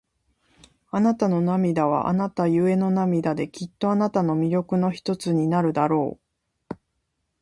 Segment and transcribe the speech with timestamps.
[0.89, 6.75] あなたの涙は、あなたゆえの涙で、きっとあなたの魅力の一つになるだろう。